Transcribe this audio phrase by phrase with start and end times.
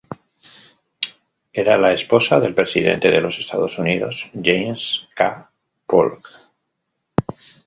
[1.63, 5.51] Era la esposa del presidente de los Estados Unidos, James K.
[5.85, 6.27] Polk.